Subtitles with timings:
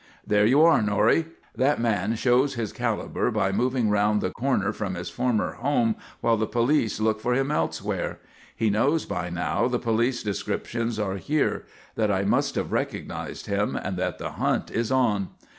[0.25, 1.27] "There you are, Norrie.
[1.55, 6.37] That man shows his caliber by moving round the corner from his former home while
[6.37, 8.17] the police look for him elsewhere.
[8.55, 13.75] He knows by now the police descriptions are here; that I must have recognised him,
[13.75, 15.29] and that the hunt is on.